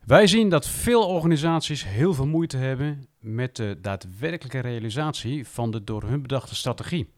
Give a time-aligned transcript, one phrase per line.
[0.00, 5.84] Wij zien dat veel organisaties heel veel moeite hebben met de daadwerkelijke realisatie van de
[5.84, 7.12] door hun bedachte strategie.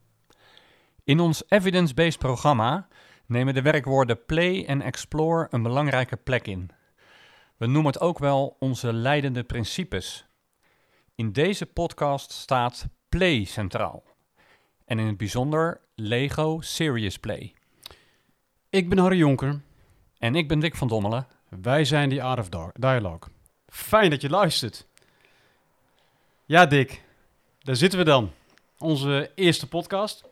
[1.05, 2.89] In ons evidence-based programma
[3.26, 6.71] nemen de werkwoorden play en explore een belangrijke plek in.
[7.57, 10.27] We noemen het ook wel onze leidende principes.
[11.14, 14.03] In deze podcast staat play centraal.
[14.85, 17.55] En in het bijzonder Lego Serious Play.
[18.71, 19.61] Ik ben Harry Jonker.
[20.19, 21.27] En ik ben Dick van Dommelen.
[21.61, 23.30] Wij zijn die Art of Dialogue.
[23.66, 24.87] Fijn dat je luistert.
[26.45, 27.02] Ja, Dick.
[27.59, 28.30] Daar zitten we dan.
[28.78, 30.25] Onze eerste podcast.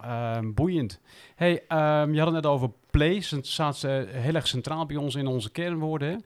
[0.00, 1.00] Ehm, boeiend.
[1.34, 3.24] Hey, ehm, je had het net over play.
[3.30, 6.24] Het staat eh, heel erg centraal bij ons in onze kernwoorden.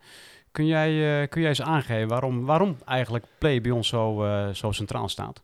[0.53, 4.49] Kun jij, eh, kun jij eens aangeven waarom, waarom eigenlijk play bij ons zo, eh,
[4.49, 5.43] zo centraal staat?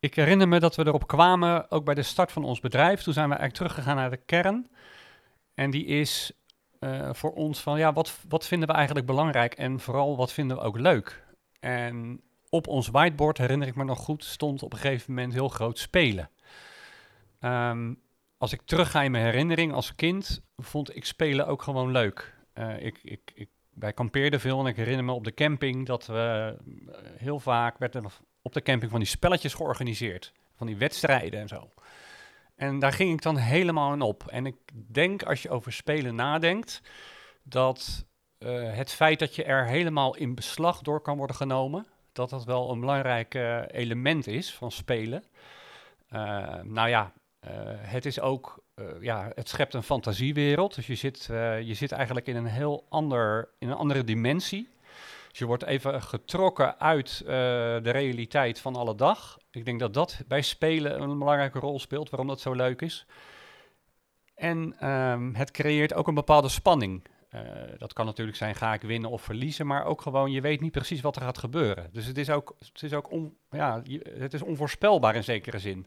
[0.00, 3.02] Ik herinner me dat we erop kwamen, ook bij de start van ons bedrijf.
[3.02, 4.70] Toen zijn we eigenlijk teruggegaan naar de kern.
[5.54, 6.32] En die is
[6.80, 10.56] eh, voor ons van, ja, wat, wat vinden we eigenlijk belangrijk en vooral wat vinden
[10.56, 11.24] we ook leuk?
[11.60, 15.48] En op ons whiteboard, herinner ik me nog goed, stond op een gegeven moment heel
[15.48, 16.30] groot spelen.
[17.40, 17.94] Ehm,
[18.38, 22.34] als ik terugga in mijn herinnering als kind, vond ik spelen ook gewoon leuk.
[22.52, 26.06] Eh, ik, ik, ik, wij kampeerden veel en ik herinner me op de camping dat
[26.06, 30.32] we eh, heel vaak werden er op de camping van die spelletjes georganiseerd.
[30.54, 31.68] Van die wedstrijden en zo.
[32.60, 34.26] En daar ging ik dan helemaal in op.
[34.26, 36.82] En ik denk als je over spelen nadenkt,
[37.42, 38.06] dat
[38.38, 42.44] eh, het feit dat je er helemaal in beslag door kan worden genomen, dat dat
[42.44, 45.24] wel een belangrijk eh, element is van spelen.
[46.08, 47.12] Eh, nou ja,
[47.78, 48.64] het is ook,
[49.00, 50.74] ja, het schept een fantasiewereld.
[50.74, 51.24] Dus je zit,
[51.64, 54.68] je zit eigenlijk in een heel ander, in een andere dimensie.
[55.30, 57.26] Dus je wordt even getrokken uit eh,
[57.82, 59.38] de realiteit van alle dag.
[59.50, 63.06] Ik denk dat dat bij spelen een belangrijke rol speelt, waarom dat zo leuk is.
[64.34, 67.04] En ehm, het creëert ook een bepaalde spanning.
[67.28, 67.40] Eh,
[67.78, 70.72] dat kan natuurlijk zijn, ga ik winnen of verliezen, maar ook gewoon, je weet niet
[70.72, 71.88] precies wat er gaat gebeuren.
[71.92, 73.82] Dus het is ook, het is ook on, ja,
[74.18, 75.86] het is onvoorspelbaar in zekere zin.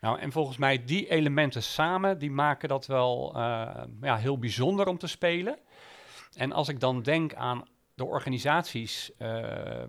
[0.00, 4.86] Nou, en volgens mij die elementen samen, die maken dat wel eh, ja, heel bijzonder
[4.86, 5.58] om te spelen.
[6.34, 7.64] En als ik dan denk aan
[8.00, 9.28] de organisaties eh,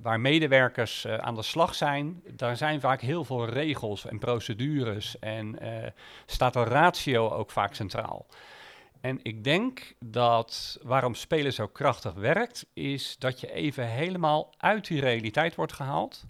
[0.01, 5.19] waar medewerkers eh, aan de slag zijn, daar zijn vaak heel veel regels en procedures
[5.19, 5.91] en eh,
[6.25, 8.25] staat de ratio ook vaak centraal.
[9.01, 14.87] En ik denk dat waarom spelen zo krachtig werkt, is dat je even helemaal uit
[14.87, 16.25] die realiteit wordt gehaald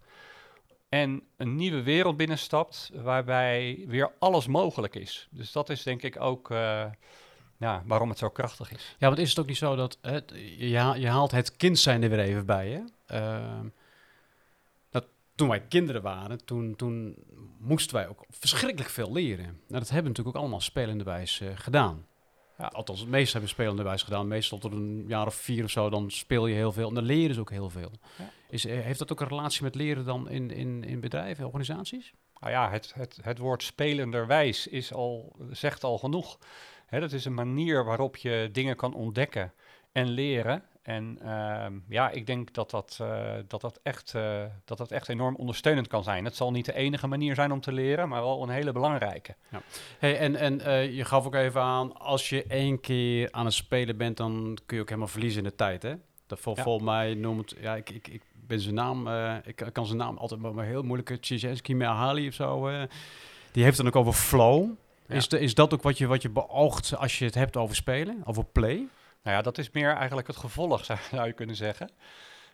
[0.89, 5.27] en een nieuwe wereld binnenstapt waarbij weer alles mogelijk is.
[5.31, 6.49] Dus dat is denk ik ook
[7.61, 8.95] ja, waarom het zo krachtig is.
[8.97, 12.09] Ja, want is het ook niet zo dat je, je haalt het kind zijn er
[12.09, 12.81] weer even bij, hè?
[13.05, 13.67] Ehm,
[14.89, 15.05] dat
[15.35, 17.15] toen wij kinderen waren, toen, toen
[17.59, 19.45] moesten wij ook verschrikkelijk veel leren.
[19.45, 22.05] Nou, dat hebben we natuurlijk ook allemaal spelenderwijs gedaan.
[22.57, 22.67] Ja.
[22.67, 24.27] Althans, het meeste hebben we spelenderwijs gedaan.
[24.27, 26.87] Meestal tot een jaar of vier of zo, dan speel je heel veel.
[26.87, 27.91] En dan leren ze ook heel veel.
[28.17, 28.29] Ja.
[28.49, 32.13] Is, eh, heeft dat ook een relatie met leren dan in, in, in bedrijven, organisaties?
[32.39, 36.37] Nou ja, het, het, het woord spelenderwijs is al, zegt al genoeg.
[36.91, 39.53] Hè, dat is een manier waarop je dingen kan ontdekken
[39.91, 40.63] en leren.
[40.81, 45.09] En ehm, ja, ik denk dat dat, eh, dat, dat, echt, eh, dat dat echt
[45.09, 46.25] enorm ondersteunend kan zijn.
[46.25, 49.35] Het zal niet de enige manier zijn om te leren, maar wel een hele belangrijke.
[49.99, 53.53] Hey, en en eh, je gaf ook even aan, als je één keer aan het
[53.53, 55.93] spelen bent, dan kun je ook helemaal verliezen in de tijd, hè?
[56.27, 56.63] Dat vol, Ja.
[56.63, 60.17] Volgens mij noemt, ja, ik, ik, ik ben zijn naam, eh, ik kan zijn naam
[60.17, 62.69] altijd maar, maar heel moeilijke, Csikszentmihalyi Mehali of zo,
[63.51, 64.69] die heeft dan ook over flow.
[65.11, 65.17] Ja.
[65.17, 67.75] Is, de, is dat ook wat je, wat je beoogt als je het hebt over
[67.75, 68.75] spelen, over play?
[69.23, 71.89] Nou ja, dat is meer eigenlijk het gevolg, zou, je kunnen zeggen.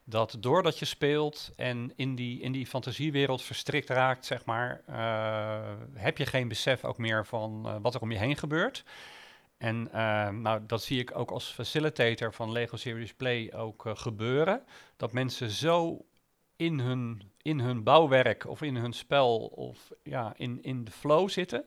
[0.03, 5.75] Dat doordat je speelt en in die, in die fantasiewereld verstrikt raakt, zeg maar, eh,
[5.94, 8.84] heb je geen besef ook meer van eh, wat er om je heen gebeurt.
[9.57, 14.63] En eh, nou, dat zie ik ook als facilitator van Lego Serious Play ook gebeuren.
[14.97, 16.06] Dat mensen zo
[16.56, 21.29] in hun, in hun bouwwerk of in hun spel of ja, in, in de flow
[21.29, 21.66] zitten.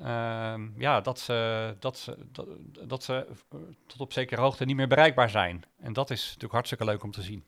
[0.00, 2.46] Ehm, ja, dat ze, dat, dat,
[2.84, 5.64] dat ze eh, tot op zekere hoogte niet meer bereikbaar zijn.
[5.80, 7.44] En dat is natuurlijk hartstikke leuk om te zien.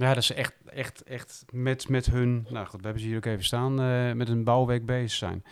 [0.00, 3.16] Ja, dat ze echt, echt, echt met, met hun, nou goed, we hebben ze hier
[3.16, 5.44] ook even staan, eh, met een bouwwerk bezig zijn.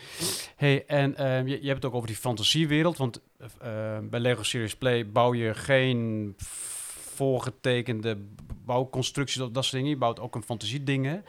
[0.57, 4.43] hey, en eh, je, je hebt het ook over die fantasiewereld, want eh, bij Lego
[4.43, 8.19] Serious Play bouw je geen voorgetekende
[8.65, 9.91] bouwconstructies, dat, dat soort dingen.
[9.91, 11.25] Je bouwt ook een fantasiedingen.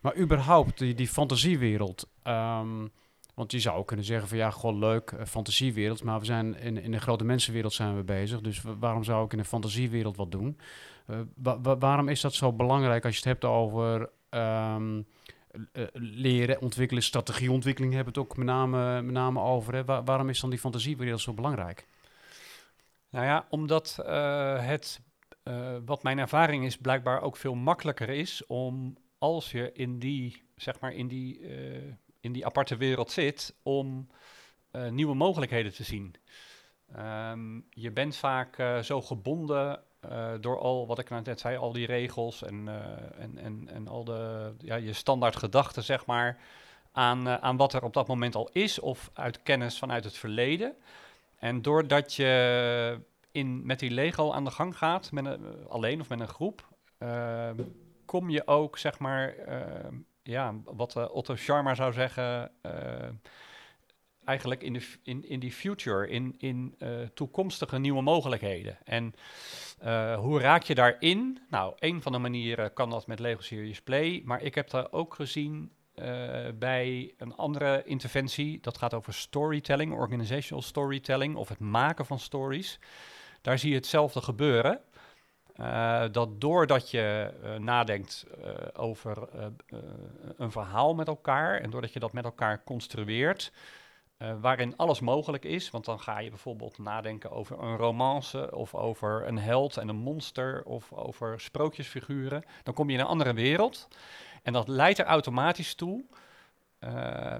[0.00, 2.08] Maar überhaupt, die, die fantasiewereld.
[2.22, 2.86] ehm,
[3.40, 6.02] want je zou kunnen zeggen van ja, gewoon leuk, eh, fantasiewereld.
[6.02, 8.40] Maar we zijn in, in de grote mensenwereld zijn we bezig.
[8.40, 10.58] Dus wa- waarom zou ik in de fantasiewereld wat doen?
[11.06, 15.02] Eh, wa- wa- waarom is dat zo belangrijk als je het hebt over ehm,
[15.72, 19.74] eh, leren, ontwikkelen, strategieontwikkeling hebben we het ook met name, met name over.
[19.74, 19.84] Hè?
[19.84, 21.86] Wa- waarom is dan die fantasiewereld zo belangrijk?
[23.10, 23.98] Nou ja, omdat
[24.60, 25.00] het,
[25.84, 30.80] wat mijn ervaring is, blijkbaar ook veel makkelijker is om als je in die, zeg
[30.80, 31.40] maar, in die,
[32.20, 34.08] in die aparte wereld zit, om
[34.70, 36.14] eh, nieuwe mogelijkheden te zien.
[36.94, 41.56] Ehm, je bent vaak eh, zo gebonden eh, door al, wat ik nou net zei,
[41.56, 42.68] al die regels en,
[43.18, 46.38] en, en, en al de, ja, je standaard gedachten, zeg maar,
[46.92, 50.74] aan, aan wat er op dat moment al is of uit kennis vanuit het verleden.
[51.38, 53.00] En doordat je
[53.32, 56.68] in, met die Lego aan de gang gaat, met een, alleen of met een groep,
[56.98, 57.62] ehm,
[58.04, 59.94] kom je ook, zeg maar, ehm,
[60.30, 63.08] ja, wat eh, Otto Scharmer zou zeggen, eh,
[64.24, 68.78] eigenlijk in, de, in, in die future, in, in eh, toekomstige nieuwe mogelijkheden.
[68.84, 69.14] En
[70.18, 71.38] hoe raak je daarin?
[71.48, 74.92] Nou, een van de manieren kan dat met Lego Serious Play, maar ik heb daar
[74.92, 75.72] ook gezien
[76.54, 78.60] bij een andere interventie.
[78.60, 82.78] Dat gaat over storytelling, organizational storytelling of het maken van stories.
[83.40, 84.80] Daar zie je hetzelfde gebeuren.
[85.60, 89.28] Eh, dat doordat je eh, nadenkt eh, over
[90.36, 93.52] een verhaal met elkaar en doordat je dat met elkaar construeert,
[94.40, 99.26] waarin alles mogelijk is, want dan ga je bijvoorbeeld nadenken over een romance of over
[99.26, 103.88] een held en een monster of over sprookjesfiguren, dan kom je in een andere wereld
[104.42, 106.04] en dat leidt er automatisch toe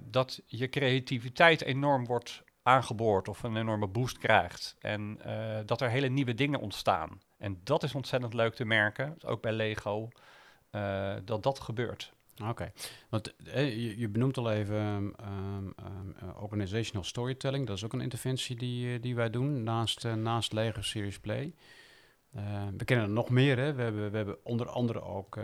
[0.03, 4.77] dat je creativiteit enorm wordt aangeboord of een enorme boost krijgt.
[4.79, 5.19] En
[5.67, 7.21] dat er hele nieuwe dingen ontstaan.
[7.41, 10.09] En dat is ontzettend leuk te merken, ook bij Lego,
[10.71, 12.13] eh, dat dat gebeurt.
[12.49, 12.73] Oké,
[13.09, 17.67] want eh, je, benoemt al even ehm, ehm, ehm, eh, organizational storytelling.
[17.67, 21.55] Dat is ook een interventie die, die wij doen naast, naast Lego Series Play.
[22.77, 23.59] We kennen er nog meer.
[23.59, 23.73] Hè?
[23.75, 25.39] We, hebben, we hebben onder andere ook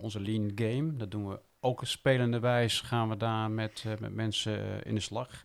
[0.00, 0.96] onze Lean Game.
[0.96, 2.80] Dat doen we ook spelende wijs.
[2.80, 5.44] Gaan we daar met, met mensen in de slag.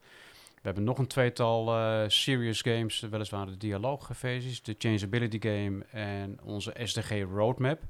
[0.68, 6.40] We hebben nog een tweetal eh, serious games, weliswaar de dialoogversies, de Changeability Game en
[6.44, 7.82] onze SDG Roadmap.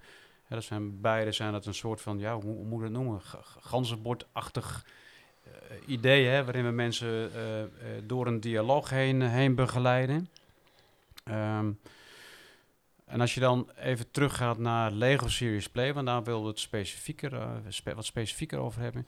[0.50, 3.21] Dat zijn beide zijn dat een soort van, ja, hoe, moet je het noemen?
[3.59, 4.85] Ganzenbordachtig
[5.44, 5.51] eh,
[5.85, 7.41] idee, hè, waarin we mensen eh,
[8.03, 10.30] door een dialoog heen, heen begeleiden.
[11.23, 11.71] Ehm,
[13.06, 16.59] en als je dan even teruggaat naar Lego Serious Play, want daar wilden we het
[16.59, 19.07] specifieker, spe- wat specifieker over hebben.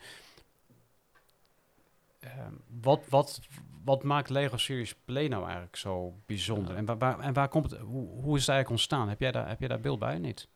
[2.20, 3.40] Ehm, wat, wat,
[3.84, 6.76] wat maakt Lego Serious Play nou eigenlijk zo bijzonder?
[6.76, 9.10] En, waar, waar- en waar komt het, hoe, hoe is het eigenlijk ontstaan?
[9.10, 10.18] Heb jij daar, heb jij daar beeld bij?
[10.18, 10.48] Niet?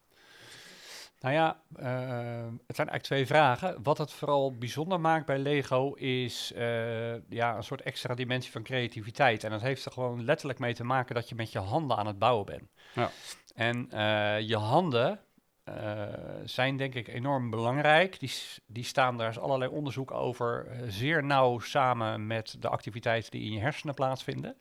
[1.20, 1.86] Nou ja, eh,
[2.68, 3.84] het zijn eigenlijk twee vragen.
[3.84, 8.64] Wat het vooral bijzonder maakt bij Lego is eh, ja, een soort extra dimensie van
[8.64, 9.44] creativiteit.
[9.44, 12.08] En dat heeft er gewoon letterlijk mee te maken dat je met je handen aan
[12.08, 12.64] het bouwen bent.
[12.94, 13.10] Ja.
[13.56, 15.20] En eh, je handen
[15.64, 16.04] eh,
[16.44, 18.20] zijn denk ik enorm belangrijk.
[18.20, 18.32] Die,
[18.66, 23.44] die staan, daar is allerlei onderzoek over, eh, zeer nauw samen met de activiteiten die
[23.44, 24.58] in je hersenen plaatsvinden.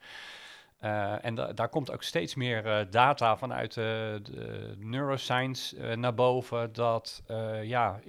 [0.78, 6.72] Eh, en da- daar komt ook steeds meer data vanuit de, neuroscience naar boven.
[6.72, 7.22] Dat
[7.62, 8.00] ja,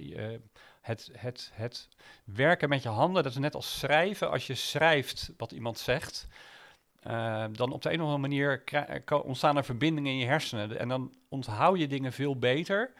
[0.80, 1.88] het, het, het
[2.24, 4.30] werken met je handen, dat is net als schrijven.
[4.30, 6.26] Als je schrijft wat iemand zegt,
[7.04, 8.62] eh, dan op de een of andere manier
[9.04, 10.78] ko- ontstaan er verbindingen in je hersenen.
[10.78, 12.92] En dan onthoud je dingen veel beter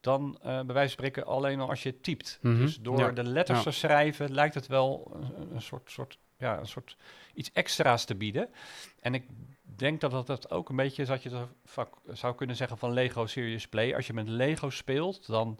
[0.00, 2.38] dan eh, bij wijze van spreken alleen al als je typt.
[2.42, 3.64] Mhm, Dus door ja, de letters ja.
[3.64, 6.96] te schrijven lijkt het wel een, een soort, soort, ja, een soort
[7.34, 8.48] iets extra's te bieden.
[9.00, 9.24] En ik
[9.62, 11.46] denk dat dat, dat ook een beetje is je
[12.12, 13.94] zou kunnen zeggen van Lego Serious Play.
[13.94, 15.58] Als je met Lego speelt, dan,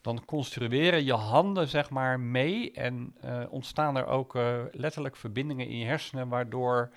[0.00, 5.66] dan construeren je handen zeg maar mee en eh, ontstaan er ook eh, letterlijk verbindingen
[5.66, 6.90] in je hersenen, waardoor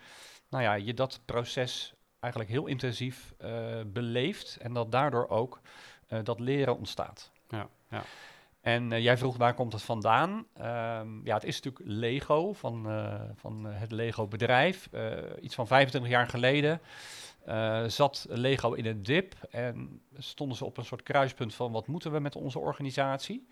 [0.49, 3.51] nou ja, je dat proces eigenlijk heel intensief eh,
[3.87, 5.59] beleeft en dat daardoor ook
[6.07, 7.31] eh, dat leren ontstaat.
[7.49, 8.03] Ja, ja.
[8.61, 10.45] En eh, jij vroeg waar komt het vandaan?
[10.53, 12.87] Ehm, ja, het is natuurlijk Lego van,
[13.35, 14.89] van het Lego bedrijf.
[15.41, 16.81] Iets van 25 jaar geleden
[17.87, 22.11] zat Lego in een dip en stonden ze op een soort kruispunt van wat moeten
[22.11, 23.47] we met onze organisatie?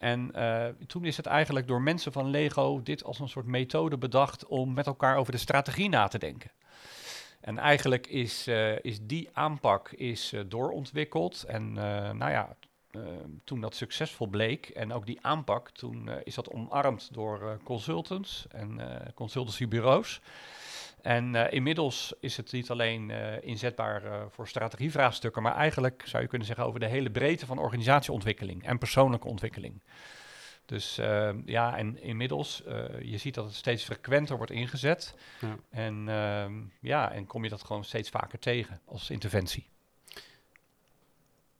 [0.00, 3.98] En eh, toen is het eigenlijk door mensen van Lego dit als een soort methode
[3.98, 6.50] bedacht om met elkaar over de strategie na te denken.
[7.40, 11.44] En eigenlijk is, eh, is die aanpak is, eh, doorontwikkeld.
[11.44, 11.72] En
[12.18, 12.56] nou ja,
[13.44, 18.80] toen dat succesvol bleek en ook die aanpak, toen is dat omarmd door consultants en
[19.14, 20.20] consultancybureaus.
[21.02, 26.22] En eh, inmiddels is het niet alleen eh, inzetbaar eh, voor strategievraagstukken, maar eigenlijk zou
[26.22, 29.80] je kunnen zeggen over de hele breedte van organisatieontwikkeling en persoonlijke ontwikkeling.
[30.66, 30.94] Dus
[31.44, 32.62] ja, en inmiddels,
[33.02, 35.14] je ziet dat het steeds frequenter wordt ingezet.
[35.40, 35.56] Ja.
[35.70, 39.66] En ehm, ja, en kom je dat gewoon steeds vaker tegen als interventie.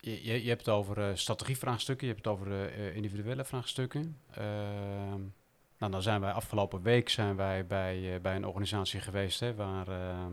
[0.00, 4.16] Je, je, hebt het over strategievraagstukken, je hebt het over individuele vraagstukken.
[5.80, 9.54] Nou, dan zijn wij afgelopen week zijn wij bij, eh, bij een organisatie geweest hè,
[9.54, 10.32] waar, ehm,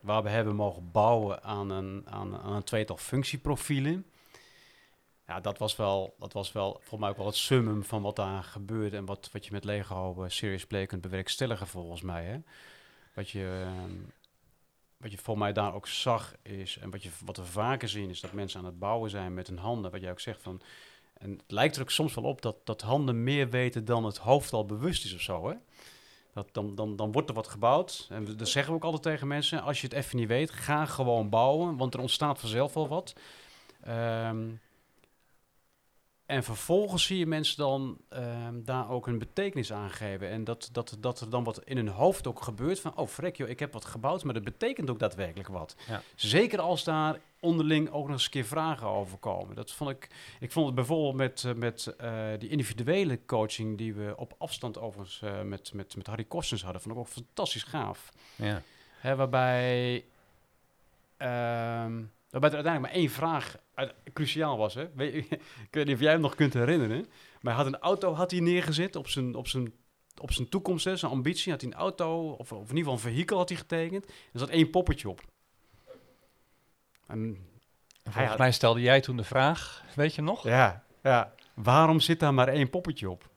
[0.00, 4.06] waar we hebben mogen bouwen aan een, aan, aan een tweetal functieprofielen.
[5.26, 8.16] Ja, dat was wel, dat was wel volgens mij ook wel het summum van wat
[8.16, 12.24] daar gebeurde en wat, wat je met Lego uh, Serious Play kunt bewerkstelligen volgens mij.
[12.24, 12.38] Hè?
[13.14, 13.96] Wat je, ehm,
[14.96, 18.10] wat je volgens mij daar ook zag is, en wat, je, wat we vaker zien,
[18.10, 19.90] is dat mensen aan het bouwen zijn met hun handen.
[19.90, 20.62] Wat jij ook zegt van.
[21.14, 24.16] En het lijkt er ook soms wel op dat, dat handen meer weten dan het
[24.16, 25.48] hoofd al bewust is of zo.
[25.48, 25.54] Hè?
[26.32, 28.06] Dat, dan, dan, dan wordt er wat gebouwd.
[28.10, 29.62] En dat zeggen we ook altijd tegen mensen.
[29.62, 31.76] Als je het even niet weet, ga gewoon bouwen.
[31.76, 33.14] Want er ontstaat vanzelf wel wat.
[33.88, 34.60] Um,
[36.26, 40.28] en vervolgens zie je mensen dan um, daar ook een betekenis aan geven.
[40.28, 42.96] En dat, dat, dat er dan wat in hun hoofd ook gebeurt van...
[42.96, 45.76] oh, frek joh, ik heb wat gebouwd, maar dat betekent ook daadwerkelijk wat.
[45.88, 46.02] Ja.
[46.14, 49.56] Zeker als daar onderling ook nog eens een keer vragen over komen.
[49.56, 50.08] Dat vond ik...
[50.40, 53.78] Ik vond het bijvoorbeeld met, uh, met uh, die individuele coaching...
[53.78, 56.82] die we op afstand overigens uh, met, met, met Harry Kostens hadden...
[56.82, 58.12] vond ik ook fantastisch gaaf.
[58.36, 58.62] Ja.
[58.98, 60.04] Hè, waarbij...
[61.18, 63.56] Um, Waarbij er uiteindelijk maar één vraag
[64.14, 64.74] cruciaal was.
[64.74, 64.88] Hè?
[64.94, 65.14] Weet,
[65.68, 67.06] ik weet niet of jij hem nog kunt herinneren.
[67.40, 69.72] Maar hij had een auto had hij neergezet op zijn, op zijn,
[70.20, 71.52] op zijn toekomst, hè, zijn ambitie.
[71.52, 74.06] Had hij een auto, of, of in ieder geval een vehikel had hij getekend.
[74.06, 75.20] Er zat één poppetje op.
[77.06, 77.38] En
[78.02, 80.42] Volgens had, mij stelde jij toen de vraag, weet je nog?
[80.42, 81.32] Ja, ja.
[81.54, 83.30] Waarom zit daar maar één poppetje op?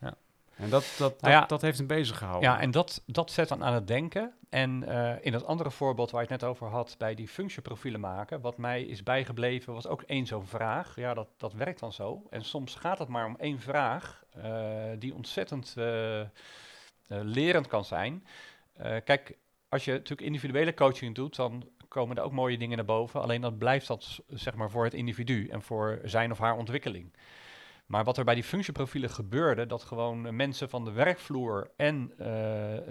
[0.00, 0.14] Ja.
[0.54, 2.50] En dat, dat, dat, nou ja, dat heeft hem bezig gehouden.
[2.50, 4.32] Ja, en dat, dat zet dan aan het denken.
[4.52, 8.00] En uh, in het andere voorbeeld waar je het net over had, bij die functieprofielen
[8.00, 10.96] maken, wat mij is bijgebleven, was ook één zo'n vraag.
[10.96, 12.26] Ja, dat, dat werkt dan zo.
[12.30, 16.20] En soms gaat het maar om één vraag, uh, die ontzettend uh,
[17.06, 18.26] lerend kan zijn.
[19.04, 19.36] kijk,
[19.68, 23.22] als je natuurlijk individuele coaching doet, dan komen er ook mooie dingen naar boven.
[23.22, 27.14] Alleen dan blijft dat zeg maar voor het individu en voor zijn of haar ontwikkeling.
[27.86, 32.12] Maar wat er bij die functieprofielen gebeurde, dat gewoon mensen van de werkvloer en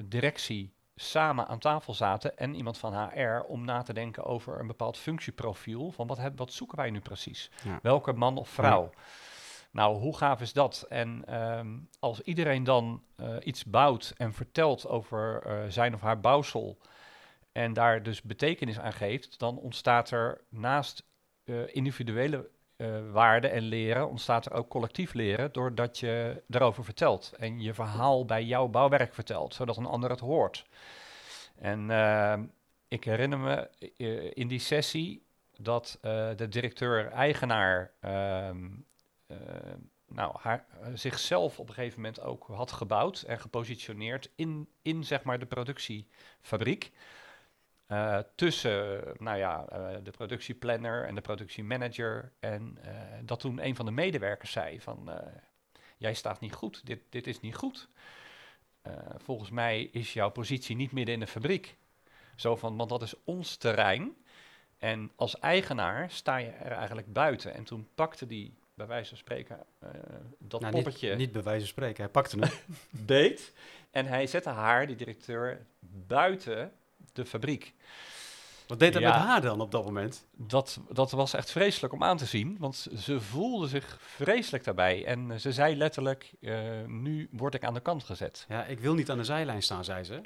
[0.06, 4.68] directie samen aan tafel zaten en iemand van HR om na te denken over een
[4.68, 5.92] bepaald functieprofiel.
[5.92, 7.52] Van wat, heb, wat zoeken wij nu precies?
[7.82, 8.90] Welke man of vrouw?
[9.72, 10.86] Nou, hoe gaaf is dat?
[10.90, 16.20] En um, als iedereen dan uh, iets bouwt en vertelt over uh, zijn of haar
[16.20, 16.78] bouwsel
[17.52, 21.04] en daar dus betekenis aan geeft, dan ontstaat er naast
[21.46, 22.50] uh, individuele
[23.12, 28.26] waarden en leren, ontstaat er ook collectief leren doordat je erover vertelt en je verhaal
[28.26, 30.66] bij jouw bouwwerk vertelt, zodat een ander het hoort.
[31.56, 32.40] En uh,
[32.88, 35.24] ik herinner me uh, in die sessie
[35.58, 35.98] dat
[36.36, 38.68] de directeur-eigenaar ehm,
[40.14, 45.24] nou, haar, zichzelf op een gegeven moment ook had gebouwd en gepositioneerd in, in zeg
[45.24, 46.92] maar, de productiefabriek.
[48.36, 49.66] Tussen nou ja,
[50.04, 52.32] de productieplanner en de productiemanager.
[52.40, 52.78] En
[53.24, 55.10] dat toen een van de medewerkers zei van,
[55.98, 57.88] jij staat niet goed, dit, dit is niet goed.
[59.18, 61.76] Volgens mij is jouw positie niet midden in de fabriek.
[62.36, 64.16] Zo van, want dat is ons terrein.
[64.78, 67.54] En als eigenaar sta je er eigenlijk buiten.
[67.54, 69.60] En toen pakte die, bij wijze van spreken,
[70.38, 71.10] dat nou, poppetje...
[71.10, 72.50] Niet, niet bij wijze van spreken, hij pakte hem.
[73.06, 73.54] deed.
[73.92, 75.66] En hij zette haar, die directeur,
[76.08, 76.72] buiten
[77.14, 77.74] de fabriek.
[78.68, 80.26] Wat deed hij met haar dan op dat moment?
[80.32, 85.06] Dat, dat was echt vreselijk om aan te zien, want ze voelde zich vreselijk daarbij.
[85.06, 88.46] En ze zei letterlijk, uh, nu word ik aan de kant gezet.
[88.50, 90.22] Ja, ik wil niet aan de zijlijn staan, zei ze.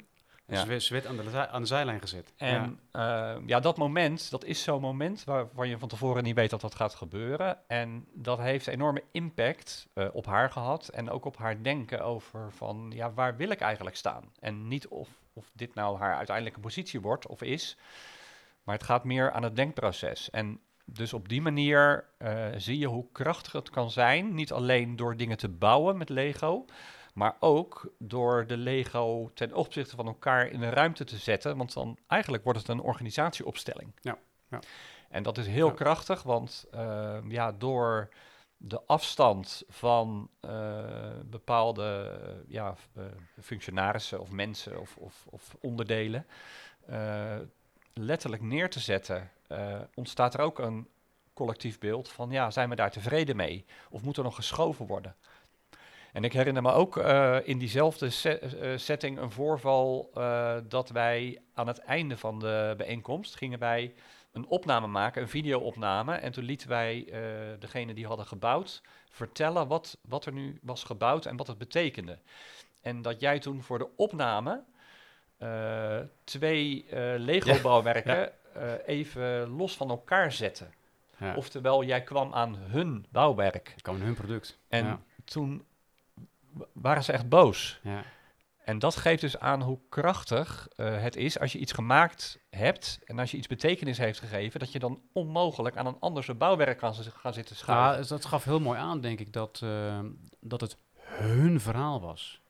[0.46, 0.60] Ja.
[0.60, 2.32] Ze, werd, ze werd aan de, aan de zijlijn gezet.
[2.36, 3.34] En ja.
[3.36, 6.50] Uh, ja, dat moment, dat is zo'n moment waar, waar je van tevoren niet weet
[6.50, 7.58] dat dat gaat gebeuren.
[7.66, 12.52] En dat heeft enorme impact uh, op haar gehad en ook op haar denken over
[12.52, 14.32] van, ja, waar wil ik eigenlijk staan?
[14.40, 17.76] En niet of, of dit nou haar uiteindelijke positie wordt of is,
[18.62, 20.30] maar het gaat meer aan het denkproces.
[20.30, 24.34] En dus op die manier uh, zie je hoe krachtig het kan zijn.
[24.34, 26.64] Niet alleen door dingen te bouwen met Lego,
[27.14, 31.56] maar ook door de Lego ten opzichte van elkaar in een ruimte te zetten.
[31.56, 33.92] Want dan eigenlijk wordt het een organisatieopstelling.
[34.00, 34.18] Ja.
[34.50, 34.60] ja.
[35.08, 35.74] En dat is heel ja.
[35.74, 38.08] krachtig, want uh, ja, door
[38.56, 40.50] de afstand van uh,
[41.24, 42.74] bepaalde ja,
[43.42, 46.26] functionarissen of mensen of, of, of onderdelen
[47.92, 49.30] letterlijk neer te zetten,
[49.94, 50.88] ontstaat er ook een
[51.34, 53.64] collectief beeld van, ja, zijn we daar tevreden mee?
[53.90, 55.14] Of moet er nog geschoven worden?
[56.12, 56.96] En ik herinner me ook
[57.44, 60.10] in diezelfde se setting een voorval
[60.68, 63.94] dat wij aan het einde van de bijeenkomst gingen wij
[64.36, 66.14] een opname maken, een videoopname.
[66.14, 67.04] En toen lieten wij
[67.58, 68.82] degene die hadden gebouwd
[69.16, 72.18] vertellen wat, wat er nu was gebouwd en wat het betekende.
[72.80, 74.62] En dat jij toen voor de opname
[75.38, 78.16] uh, twee uh, Lego-bouwwerken
[78.54, 78.76] ja, ja.
[78.76, 80.74] even los van elkaar zetten.
[81.18, 81.34] Ja.
[81.34, 83.72] Oftewel, jij kwam aan hun bouwwerk.
[83.76, 84.58] Ik kwam aan hun product.
[84.68, 85.64] En toen
[86.72, 87.80] waren ze echt boos.
[88.66, 92.98] En dat geeft dus aan hoe krachtig eh, het is als je iets gemaakt hebt
[93.04, 96.78] en als je iets betekenis heeft gegeven, dat je dan onmogelijk aan een ander bouwwerk
[96.78, 98.02] kan gaan zitten schuiven.
[98.02, 100.00] Ja, dat gaf heel mooi aan, denk ik, dat, eh,
[100.40, 102.40] dat het hun verhaal was.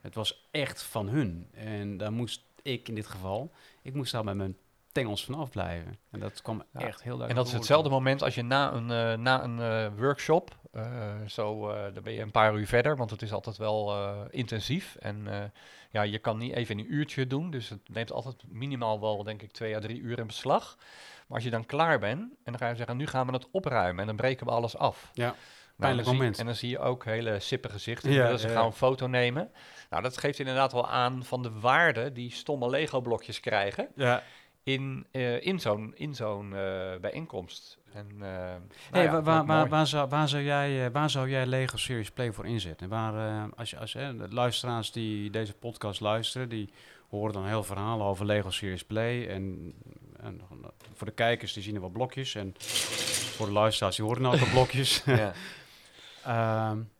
[0.00, 1.48] Het was echt van hun.
[1.52, 3.52] En daar moest ik in dit geval,
[3.82, 4.56] ik moest daar met mijn
[4.96, 5.98] tengels van afblijven.
[6.10, 6.80] En dat kwam Ja.
[6.80, 9.60] echt heel duidelijk En dat is hetzelfde moment als je na een, eh, na een
[9.60, 13.56] eh, workshop, eh, zo, dan ben je een paar uur verder, want het is altijd
[13.56, 13.94] wel
[14.30, 14.96] intensief.
[15.00, 15.26] En
[15.90, 19.42] ja, je kan niet even een uurtje doen, dus het neemt altijd minimaal wel, denk
[19.42, 20.76] ik, twee à drie uur in beslag.
[21.26, 23.48] Maar als je dan klaar bent, en dan ga je zeggen, nu gaan we het
[23.50, 25.10] opruimen en dan breken we alles af.
[25.12, 25.36] Ja, Nou,
[25.76, 26.38] pijnlijk moment.
[26.38, 28.12] En dan zie je ook hele sippe gezichten.
[28.12, 29.50] Ja, Ja, ze gaan een foto nemen.
[29.90, 34.22] Nou, dat geeft inderdaad wel aan van de waarde die stomme Lego-blokjes krijgen Ja.
[34.66, 37.78] In, eh, in zo'n in zo'n eh, bijeenkomst.
[37.92, 41.46] En, eh, nou Hey, ja, waar, waar, zou, waar, zou jij, eh, waar zou jij
[41.46, 42.88] Lego Series Play voor inzetten?
[42.88, 46.70] Waar, eh, als je, als, eh, de luisteraars die deze podcast luisteren, die
[47.08, 49.28] horen dan heel verhalen over Lego Series Play.
[49.28, 49.74] En,
[50.20, 50.40] en
[50.94, 52.34] voor de kijkers, die zien er wat blokjes.
[52.34, 52.54] En
[53.36, 55.02] voor de luisteraars, die horen ook wat blokjes.
[55.04, 55.32] ja.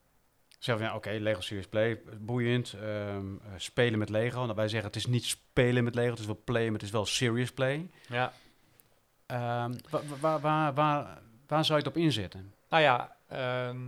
[0.66, 2.72] Ehm zeggen van, ja, oké, Lego Series Play, boeiend.
[2.72, 4.40] ehm, eh, spelen met Lego.
[4.42, 6.82] Nou, wij zeggen, het is niet spelen met Lego, het is wel play, maar het
[6.82, 7.90] is wel serious play.
[8.08, 8.32] ja.
[9.26, 12.54] Ehm, wa- wa- waar, waar, waar, waar zou je het op inzetten?
[12.68, 13.78] Nou ja, ehm,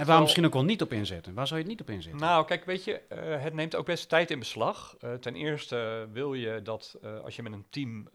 [0.00, 1.34] en waar wel- misschien ook wel niet op inzetten?
[1.34, 2.20] Waar zou je het niet op inzetten?
[2.20, 4.96] Nou, kijk, weet je, eh, het neemt ook best tijd in beslag.
[5.00, 8.08] Eh, ten eerste wil je dat eh, als je met een team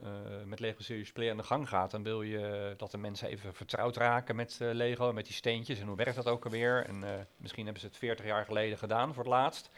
[0.45, 3.53] met Lego Serious Play aan de gang gaat, dan wil je dat de mensen even
[3.53, 6.85] vertrouwd raken met Lego en met die steentjes en hoe werkt dat ook alweer.
[6.85, 9.69] En misschien hebben ze het 40 jaar geleden gedaan voor het laatst.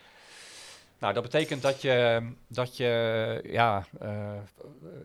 [0.99, 4.33] Nou, dat betekent dat je, dat je ja, eh,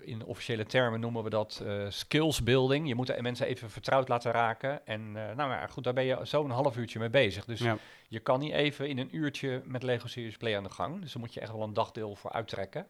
[0.00, 2.88] in officiële termen noemen we dat eh, skills building.
[2.88, 4.86] Je moet mensen even vertrouwd laten raken.
[4.86, 7.44] En eh, nou ja, goed, daar ben je zo'n half uurtje mee bezig.
[7.44, 7.76] Dus ja.
[8.08, 11.00] je kan niet even in een uurtje met Lego Serious Play aan de gang.
[11.00, 12.86] Dus daar moet je echt wel een dagdeel voor uittrekken.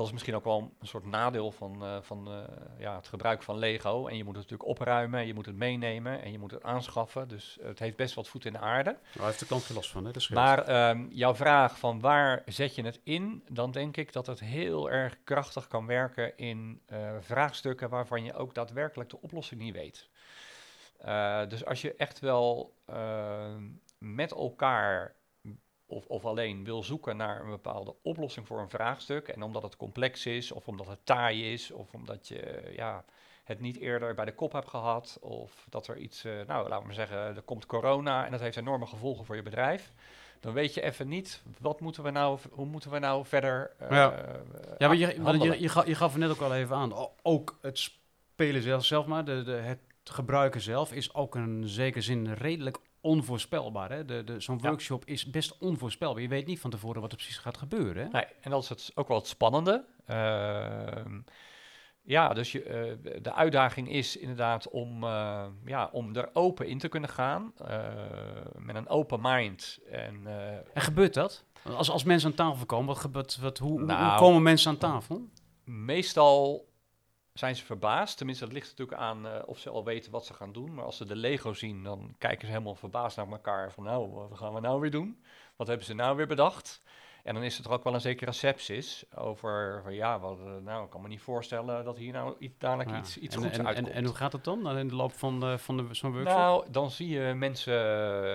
[0.00, 2.38] Dat is misschien ook wel een soort nadeel van, eh, van eh,
[2.78, 4.06] ja, het gebruik van Lego.
[4.06, 7.28] En je moet het natuurlijk opruimen, je moet het meenemen en je moet het aanschaffen.
[7.28, 8.98] Dus het heeft best wat voet in de aarde.
[9.14, 10.12] Daar heeft de klant geen last van, hè?
[10.12, 10.28] Dat.
[10.28, 14.40] Maar ehm, jouw vraag van waar zet je het in, dan denk ik dat het
[14.40, 19.74] heel erg krachtig kan werken in eh, vraagstukken waarvan je ook daadwerkelijk de oplossing niet
[19.74, 20.08] weet.
[21.48, 25.14] Dus als je echt wel ehm, met elkaar
[25.90, 29.76] of, of alleen wil zoeken naar een bepaalde oplossing voor een vraagstuk, en omdat het
[29.76, 33.04] complex is, of omdat het taai is, of omdat je ja,
[33.44, 36.78] het niet eerder bij de kop hebt gehad, of dat er iets, eh, nou laten
[36.78, 39.92] we maar zeggen, er komt corona en dat heeft enorme gevolgen voor je bedrijf.
[40.40, 43.90] Dan weet je even niet, wat moeten we nou, hoe moeten we nou verder eh,
[43.90, 44.14] Ja.
[44.78, 46.94] ja, maar je, want je, je, gaf, je gaf er net ook al even aan.
[46.94, 51.68] O- ook het spelen zelf, zelf maar, de, de, het gebruiken zelf, is ook in
[51.68, 53.90] zekere zin redelijk onvoorspelbaar.
[53.90, 54.04] Hè?
[54.04, 54.68] De, de, Zo'n Ja.
[54.68, 56.22] workshop is best onvoorspelbaar.
[56.22, 58.02] Je weet niet van tevoren wat er precies gaat gebeuren.
[58.04, 58.08] Hè?
[58.08, 59.84] Nee, en dat is het, ook wel het spannende.
[60.06, 61.20] Ehm,
[62.02, 66.78] ja, dus je, eh, de uitdaging is inderdaad om, eh, ja, om er open in
[66.78, 67.52] te kunnen gaan.
[67.66, 67.78] eh,
[68.58, 69.78] met een open mind.
[69.90, 70.26] En,
[70.74, 71.44] En gebeurt dat?
[71.76, 74.18] Als, als mensen aan tafel komen, wat gebeurt, wat, hoe Nou.
[74.18, 75.28] komen mensen aan tafel?
[75.64, 76.68] meestal
[77.40, 78.16] zijn ze verbaasd.
[78.16, 80.74] Tenminste, dat ligt natuurlijk aan eh, of ze al weten wat ze gaan doen.
[80.74, 83.72] Maar als ze de Lego zien, dan kijken ze helemaal verbaasd naar elkaar.
[83.72, 85.22] Van nou, wat gaan we nou weer doen?
[85.56, 86.82] Wat hebben ze nou weer bedacht?
[87.22, 90.84] En dan is er ook wel een zekere sepsis over, van ja, wat, eh, nou,
[90.84, 92.98] ik kan me niet voorstellen dat hier nou iets, dadelijk Ja.
[92.98, 93.90] iets, iets en, goeds en, en, uitkomt.
[93.94, 96.38] en hoe gaat het dan in de loop van, de, van de, zo'n workshop?
[96.38, 97.74] Nou, dan zie je mensen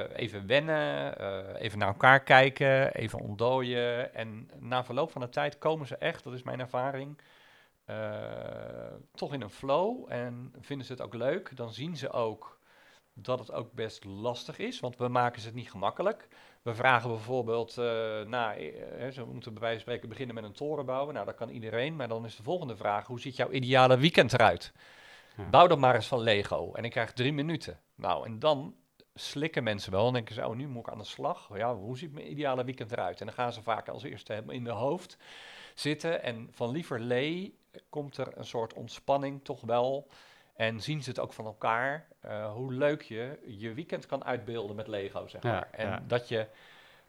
[0.10, 4.14] eh, even wennen, eh, even naar elkaar kijken, even ontdooien.
[4.14, 7.18] En na verloop van de tijd komen ze echt, dat is mijn ervaring,
[7.86, 10.06] eh, toch in een flow.
[10.08, 11.56] En vinden ze het ook leuk.
[11.56, 12.60] Dan zien ze ook
[13.14, 16.28] dat het ook best lastig is, want we maken ze het niet gemakkelijk.
[16.62, 17.86] We vragen bijvoorbeeld, eh
[18.22, 21.14] nou, eh, ze moeten bij wijze van spreken beginnen met een toren bouwen.
[21.14, 24.34] Nou, dat kan iedereen, maar dan is de volgende vraag, hoe ziet jouw ideale weekend
[24.34, 24.74] eruit?
[25.38, 25.50] Ja.
[25.50, 27.80] Bouw dan maar eens van Lego en ik krijg drie minuten.
[27.96, 28.76] Nou, en dan
[29.14, 31.50] slikken mensen wel en denken ze, oh, nu moet ik aan de slag.
[31.54, 33.20] Ja, hoe ziet mijn ideale weekend eruit?
[33.20, 35.18] En dan gaan ze vaak als eerste in de hoofd
[35.74, 36.24] zitten.
[36.24, 37.58] En van lieverlee
[37.90, 40.08] komt er een soort ontspanning toch wel.
[40.56, 44.76] En zien ze het ook van elkaar, eh, hoe leuk je je weekend kan uitbeelden
[44.76, 45.68] met Lego, zeg Ja, maar.
[45.72, 46.04] En ja.
[46.08, 46.48] dat je...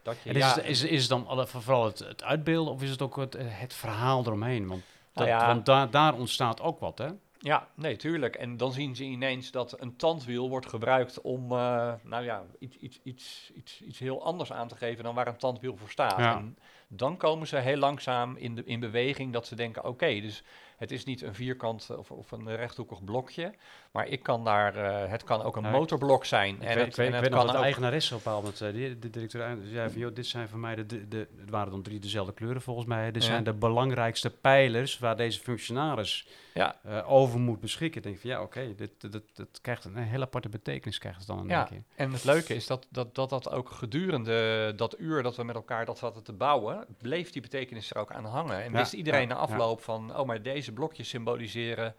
[0.02, 2.82] Dat je En is, ja, is, is het dan alle- vooral het, het uitbeelden of
[2.82, 4.66] is het ook het, het verhaal eromheen?
[4.68, 5.46] Want, dat, Nou ja.
[5.46, 7.08] want daar, daar ontstaat ook wat, hè?
[7.38, 8.36] Ja, nee, tuurlijk.
[8.36, 12.76] En dan zien ze ineens dat een tandwiel wordt gebruikt om, eh, nou ja, iets,
[12.76, 16.18] iets, iets, iets, iets heel anders aan te geven dan waar een tandwiel voor staat.
[16.18, 20.44] En dan komen ze heel langzaam in, de, in beweging dat ze denken, oké, dus
[20.76, 23.54] Het is niet een vierkant of, of een rechthoekig blokje,
[23.96, 26.54] maar ik kan daar, eh, het kan ook een Ja, motorblok zijn.
[26.54, 28.32] Ik en weet, het, ik weet, en ik het weet kan de eigenaresse op een
[28.32, 31.28] bepaald moment, eh, de directeur zei van, joh, dit zijn voor mij de, de, de-
[31.40, 33.28] het waren dan drie dezelfde kleuren volgens mij, dit Ja.
[33.28, 36.76] zijn de belangrijkste pijlers waar deze functionaris Ja.
[36.82, 37.98] eh, over moet beschikken.
[38.00, 41.18] Ik denk van, ja, oké, dit, dit, dit, dit krijgt een hele aparte betekenis, krijgt
[41.18, 41.56] het dan in Ja.
[41.58, 41.82] één keer.
[41.96, 45.54] En het leuke is dat dat, dat dat ook gedurende dat uur dat we met
[45.54, 48.62] elkaar dat zaten te bouwen, bleef die betekenis er ook aan hangen.
[48.62, 51.94] En wist iedereen na afloop van, oh, maar deze blokjes symboliseren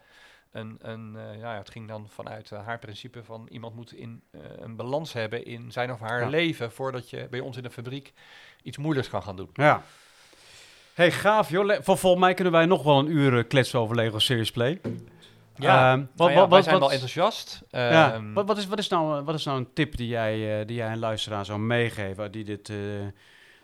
[0.52, 4.22] een, een eh, ja, het ging dan vanuit eh, haar principe van iemand moet in,
[4.30, 6.28] eh, een balans hebben in zijn of haar Ja.
[6.28, 8.12] leven voordat je bij ons in de fabriek
[8.62, 9.50] iets moeilijks kan gaan doen.
[9.52, 9.82] Ja.
[10.94, 11.78] Hey, gaaf joh.
[11.82, 14.80] Volgens mij kunnen wij nog wel een uur kletsen over Lego Series Play.
[15.54, 17.62] Ja, Ehm, wat, ja, wat, wij wat, zijn wel enthousiast.
[17.70, 20.64] ja, Ehm, wat, wat, is, wat, is nou, wat is nou een tip die jij,
[20.64, 22.72] die jij een luisteraar zou meegeven, die, dit,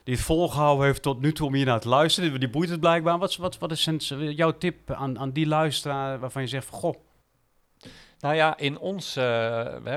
[0.04, 2.40] die het volgehouden heeft tot nu toe om hier naar te luisteren?
[2.40, 3.18] Die, boeit het blijkbaar.
[3.18, 6.94] Wat, wat, wat is jouw tip aan, aan die luisteraar waarvan je zegt van, goh,
[8.20, 9.24] Nou ja, in ons, eh,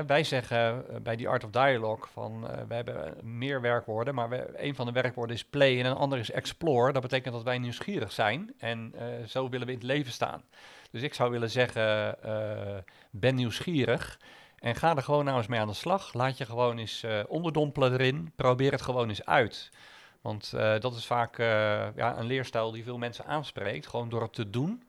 [0.06, 4.74] wij- zeggen bij die Art of Dialogue van, eh, we hebben meer werkwoorden, maar een
[4.74, 6.92] van de werkwoorden is play en een ander is explore.
[6.92, 10.42] Dat betekent dat wij nieuwsgierig zijn en eh, zo willen we in het leven staan.
[10.90, 12.16] Dus ik zou willen zeggen,
[13.10, 14.20] ben nieuwsgierig
[14.58, 16.12] en ga er gewoon nou eens mee aan de slag.
[16.14, 19.70] Laat je gewoon eens onderdompelen erin, probeer het gewoon eens uit.
[20.28, 21.46] Want eh, dat is vaak eh,
[21.96, 24.82] ja, een leerstijl die veel mensen aanspreekt, gewoon door het te doen.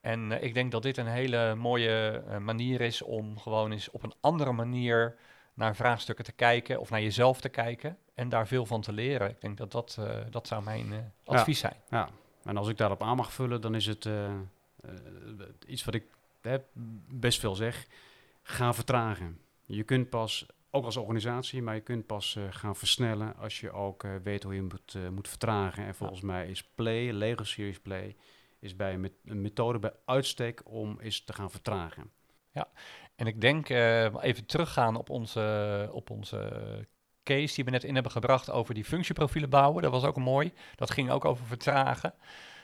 [0.00, 4.02] En eh, ik denk dat dit een hele mooie manier is om gewoon eens op
[4.02, 5.16] een andere manier
[5.54, 9.30] naar vraagstukken te kijken of naar jezelf te kijken en daar veel van te leren.
[9.30, 9.98] Ik denk dat dat,
[10.30, 11.76] dat zou mijn advies zijn.
[11.90, 12.08] Ja,
[12.44, 14.08] en als ik daarop aan mag vullen, dan is het
[15.66, 16.04] iets wat ik
[17.08, 17.86] best veel zeg.
[18.42, 19.40] Ga vertragen.
[19.64, 23.70] Je kunt pas, ook als organisatie, maar je kunt pas eh, gaan versnellen als je
[23.72, 25.84] ook eh, weet hoe je moet, eh, moet vertragen.
[25.84, 28.16] En volgens mij is Play, Lego Series Play,
[28.60, 32.10] is bij een, met- een methode bij uitstek om eens te gaan vertragen.
[33.16, 36.38] En ik denk, even teruggaan op onze, op onze
[37.24, 39.82] case die we net in hebben gebracht over die functieprofielen bouwen.
[39.82, 40.52] Dat was ook mooi.
[40.76, 42.14] Dat ging ook over vertragen.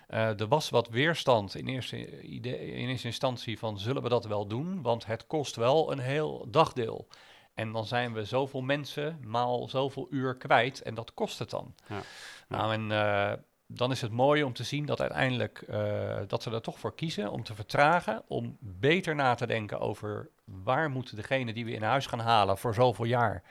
[0.09, 4.83] Er was wat weerstand in eerste, in eerste instantie van zullen we dat wel doen?
[4.83, 7.09] Want het kost wel een heel dagdeel.
[7.55, 11.75] En dan zijn we zoveel mensen maal zoveel uur kwijt en dat kost het dan.
[11.89, 12.01] Ja.
[12.49, 13.33] Nou, en eh,
[13.73, 16.95] dan is het mooi om te zien dat uiteindelijk eh, dat ze er toch voor
[16.95, 21.73] kiezen om te vertragen, om beter na te denken over waar moet degene die we
[21.73, 23.43] in huis gaan halen voor zoveel jaar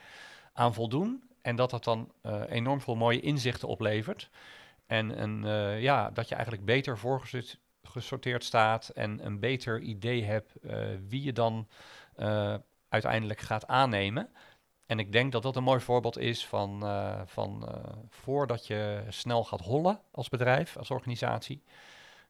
[0.53, 1.23] aan voldoen.
[1.41, 4.29] En dat dat dan eh, enorm veel mooie inzichten oplevert.
[4.87, 10.53] En eh, ja, dat je eigenlijk beter voorgesorteerd staat en een beter idee hebt
[11.07, 11.67] wie je dan
[12.89, 14.29] uiteindelijk gaat aannemen.
[14.89, 19.03] En ik denk dat dat een mooi voorbeeld is van, eh, van eh, voordat je
[19.09, 21.63] snel gaat hollen als bedrijf, als organisatie,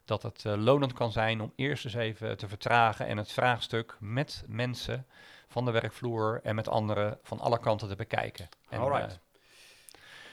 [0.05, 3.97] dat het eh, lonend kan zijn om eerst eens even te vertragen en het vraagstuk
[3.99, 5.05] met mensen
[5.47, 8.49] van de werkvloer en met anderen van alle kanten te bekijken.
[8.69, 9.19] En, Alright.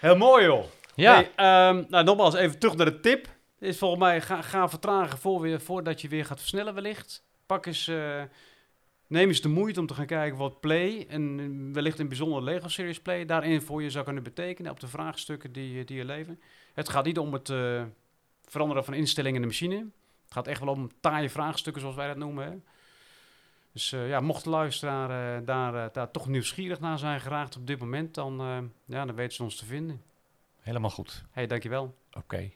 [0.00, 0.64] Heel mooi joh.
[0.94, 3.28] ja, Hey, ehm, nou, nogmaals, even terug naar de tip.
[3.58, 7.24] Is volgens mij, ga, ga vertragen voor weer, voordat je weer gaat versnellen wellicht.
[7.46, 7.90] Pak eens,
[9.06, 12.42] neem eens de moeite om te gaan kijken wat Play, en eh, wellicht in bijzonder
[12.42, 16.04] Lego Series Play, daarin voor je zou kunnen betekenen op de vraagstukken die, die je
[16.04, 16.40] leven.
[16.74, 17.84] Het gaat niet om het eh,
[18.44, 19.76] veranderen van instellingen in de machine.
[20.24, 22.44] Het gaat echt wel om taaie vraagstukken, zoals wij dat noemen.
[22.44, 22.56] Hè.
[23.76, 27.56] Dus eh, ja, mocht de luisteraar eh, daar, eh, daar toch nieuwsgierig naar zijn geraakt
[27.56, 30.02] op dit moment, dan, eh, ja, dan weten ze ons te vinden.
[30.60, 31.24] helemaal goed.
[31.30, 31.96] hey, dankjewel.
[32.12, 32.50] Oké.